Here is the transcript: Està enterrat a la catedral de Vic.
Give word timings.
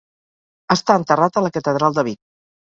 Està 0.75 0.95
enterrat 1.01 1.37
a 1.37 1.45
la 1.49 1.53
catedral 1.59 1.99
de 1.99 2.07
Vic. 2.09 2.19